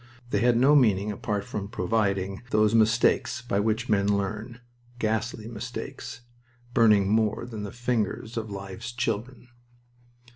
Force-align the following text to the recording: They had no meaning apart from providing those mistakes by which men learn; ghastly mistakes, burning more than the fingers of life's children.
They 0.31 0.39
had 0.39 0.57
no 0.57 0.75
meaning 0.75 1.11
apart 1.11 1.45
from 1.45 1.67
providing 1.67 2.41
those 2.49 2.73
mistakes 2.73 3.43
by 3.43 3.59
which 3.59 3.87
men 3.87 4.07
learn; 4.17 4.59
ghastly 4.97 5.47
mistakes, 5.47 6.21
burning 6.73 7.07
more 7.07 7.45
than 7.45 7.61
the 7.61 7.71
fingers 7.71 8.35
of 8.35 8.49
life's 8.49 8.91
children. 8.91 9.49